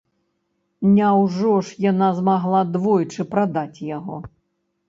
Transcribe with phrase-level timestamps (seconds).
[0.95, 4.15] Няўжо ж яна змагла двойчы прадаць яго?